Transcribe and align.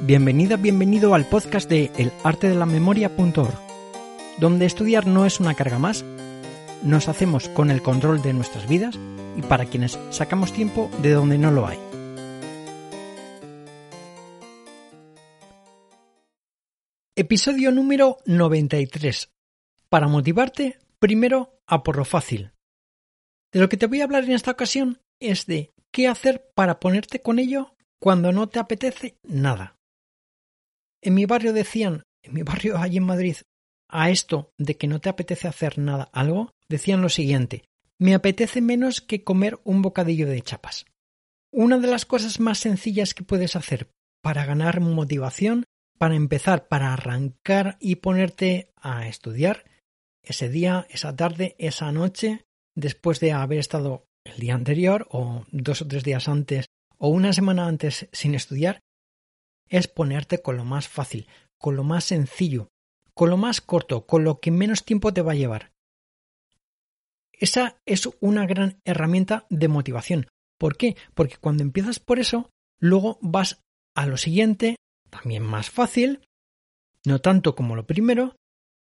Bienvenida, 0.00 0.56
bienvenido 0.56 1.14
al 1.14 1.24
podcast 1.24 1.70
de 1.70 1.90
elartedelamemoria.org, 1.96 3.54
donde 4.38 4.66
estudiar 4.66 5.06
no 5.06 5.24
es 5.24 5.38
una 5.38 5.54
carga 5.54 5.78
más, 5.78 6.04
nos 6.82 7.08
hacemos 7.08 7.48
con 7.48 7.70
el 7.70 7.80
control 7.80 8.20
de 8.20 8.32
nuestras 8.32 8.68
vidas 8.68 8.98
y 9.36 9.42
para 9.42 9.66
quienes 9.66 9.98
sacamos 10.10 10.52
tiempo 10.52 10.90
de 11.00 11.12
donde 11.12 11.38
no 11.38 11.52
lo 11.52 11.66
hay. 11.66 11.78
Episodio 17.14 17.70
número 17.70 18.18
93. 18.26 19.32
Para 19.88 20.08
motivarte, 20.08 20.80
primero 20.98 21.60
a 21.66 21.84
por 21.84 21.96
lo 21.96 22.04
fácil. 22.04 22.52
De 23.52 23.60
lo 23.60 23.68
que 23.68 23.76
te 23.76 23.86
voy 23.86 24.00
a 24.00 24.04
hablar 24.04 24.24
en 24.24 24.32
esta 24.32 24.50
ocasión 24.50 25.00
es 25.20 25.46
de 25.46 25.72
qué 25.92 26.08
hacer 26.08 26.50
para 26.54 26.80
ponerte 26.80 27.20
con 27.20 27.38
ello 27.38 27.76
cuando 28.00 28.32
no 28.32 28.48
te 28.48 28.58
apetece 28.58 29.16
nada. 29.22 29.78
En 31.04 31.12
mi 31.12 31.26
barrio 31.26 31.52
decían, 31.52 32.02
en 32.22 32.32
mi 32.32 32.42
barrio 32.42 32.78
allí 32.78 32.96
en 32.96 33.04
Madrid, 33.04 33.36
a 33.88 34.10
esto 34.10 34.50
de 34.58 34.76
que 34.76 34.88
no 34.88 35.00
te 35.00 35.10
apetece 35.10 35.46
hacer 35.46 35.78
nada 35.78 36.08
algo, 36.12 36.50
decían 36.68 37.02
lo 37.02 37.10
siguiente, 37.10 37.64
me 38.00 38.14
apetece 38.14 38.60
menos 38.60 39.00
que 39.00 39.22
comer 39.22 39.60
un 39.64 39.82
bocadillo 39.82 40.26
de 40.26 40.40
chapas. 40.40 40.86
Una 41.52 41.78
de 41.78 41.86
las 41.86 42.06
cosas 42.06 42.40
más 42.40 42.58
sencillas 42.58 43.14
que 43.14 43.22
puedes 43.22 43.54
hacer 43.54 43.88
para 44.22 44.46
ganar 44.46 44.80
motivación, 44.80 45.64
para 45.98 46.16
empezar, 46.16 46.66
para 46.66 46.92
arrancar 46.92 47.76
y 47.78 47.96
ponerte 47.96 48.72
a 48.76 49.06
estudiar, 49.06 49.64
ese 50.22 50.48
día, 50.48 50.86
esa 50.88 51.14
tarde, 51.14 51.54
esa 51.58 51.92
noche, 51.92 52.46
después 52.74 53.20
de 53.20 53.32
haber 53.32 53.58
estado 53.58 54.06
el 54.24 54.38
día 54.40 54.54
anterior 54.54 55.06
o 55.10 55.44
dos 55.52 55.82
o 55.82 55.86
tres 55.86 56.02
días 56.02 56.28
antes 56.28 56.66
o 56.96 57.08
una 57.08 57.32
semana 57.34 57.66
antes 57.66 58.08
sin 58.12 58.34
estudiar, 58.34 58.80
es 59.68 59.88
ponerte 59.88 60.42
con 60.42 60.56
lo 60.56 60.64
más 60.64 60.88
fácil, 60.88 61.26
con 61.58 61.76
lo 61.76 61.84
más 61.84 62.04
sencillo, 62.04 62.68
con 63.14 63.30
lo 63.30 63.36
más 63.36 63.60
corto, 63.60 64.06
con 64.06 64.24
lo 64.24 64.40
que 64.40 64.50
menos 64.50 64.84
tiempo 64.84 65.12
te 65.12 65.22
va 65.22 65.32
a 65.32 65.36
llevar. 65.36 65.72
Esa 67.32 67.76
es 67.84 68.08
una 68.20 68.46
gran 68.46 68.80
herramienta 68.84 69.46
de 69.50 69.68
motivación. 69.68 70.28
¿Por 70.58 70.76
qué? 70.76 70.96
Porque 71.14 71.36
cuando 71.36 71.62
empiezas 71.62 71.98
por 71.98 72.18
eso, 72.18 72.50
luego 72.78 73.18
vas 73.20 73.60
a 73.94 74.06
lo 74.06 74.16
siguiente, 74.16 74.76
también 75.10 75.42
más 75.42 75.70
fácil, 75.70 76.24
no 77.04 77.20
tanto 77.20 77.54
como 77.54 77.76
lo 77.76 77.86
primero, 77.86 78.36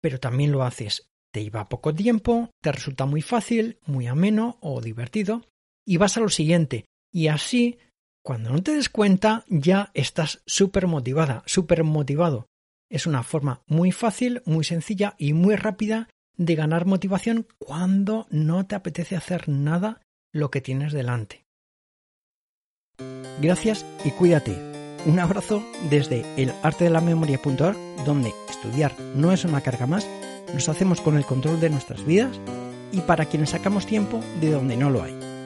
pero 0.00 0.18
también 0.18 0.52
lo 0.52 0.62
haces 0.62 1.08
te 1.30 1.42
lleva 1.42 1.68
poco 1.68 1.94
tiempo, 1.94 2.50
te 2.62 2.72
resulta 2.72 3.06
muy 3.06 3.22
fácil, 3.22 3.78
muy 3.86 4.06
ameno 4.06 4.58
o 4.60 4.80
divertido, 4.80 5.44
y 5.86 5.96
vas 5.96 6.16
a 6.16 6.20
lo 6.20 6.28
siguiente. 6.28 6.86
Y 7.12 7.28
así, 7.28 7.78
cuando 8.28 8.50
no 8.50 8.62
te 8.62 8.74
des 8.74 8.90
cuenta, 8.90 9.46
ya 9.48 9.90
estás 9.94 10.42
súper 10.44 10.86
motivada, 10.86 11.42
súper 11.46 11.82
motivado. 11.82 12.46
Es 12.90 13.06
una 13.06 13.22
forma 13.22 13.62
muy 13.66 13.90
fácil, 13.90 14.42
muy 14.44 14.64
sencilla 14.64 15.14
y 15.16 15.32
muy 15.32 15.56
rápida 15.56 16.10
de 16.36 16.54
ganar 16.54 16.84
motivación 16.84 17.46
cuando 17.56 18.26
no 18.28 18.66
te 18.66 18.74
apetece 18.74 19.16
hacer 19.16 19.48
nada 19.48 20.02
lo 20.30 20.50
que 20.50 20.60
tienes 20.60 20.92
delante. 20.92 21.46
Gracias 23.40 23.86
y 24.04 24.10
cuídate. 24.10 24.52
Un 25.06 25.20
abrazo 25.20 25.64
desde 25.88 26.26
el 26.36 26.52
arte 26.62 26.84
de 26.84 26.90
la 26.90 27.00
memoria.org, 27.00 27.78
donde 28.04 28.34
estudiar 28.50 28.94
no 29.16 29.32
es 29.32 29.46
una 29.46 29.62
carga 29.62 29.86
más 29.86 30.06
nos 30.52 30.68
hacemos 30.68 31.00
con 31.00 31.16
el 31.16 31.24
control 31.24 31.60
de 31.60 31.70
nuestras 31.70 32.04
vidas 32.04 32.38
y 32.92 33.00
para 33.00 33.24
quienes 33.24 33.48
sacamos 33.50 33.86
tiempo 33.86 34.20
de 34.42 34.50
donde 34.50 34.76
no 34.76 34.90
lo 34.90 35.02
hay. 35.02 35.37